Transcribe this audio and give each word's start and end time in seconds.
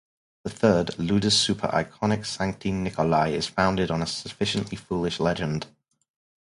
The 0.43 0.49
third, 0.49 0.97
"Ludus 0.97 1.37
super 1.39 1.67
iconic 1.67 2.25
Sancti 2.25 2.71
Nicholai", 2.71 3.33
is 3.33 3.45
founded 3.45 3.91
on 3.91 4.01
a 4.01 4.07
sufficiently 4.07 4.75
foolish 4.75 5.19
legend. 5.19 5.67